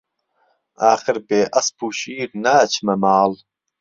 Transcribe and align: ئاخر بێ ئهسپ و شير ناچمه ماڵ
ئاخر 0.81 1.17
بێ 1.27 1.41
ئهسپ 1.53 1.77
و 1.85 1.87
شير 1.99 2.29
ناچمه 2.43 2.95
ماڵ 3.03 3.31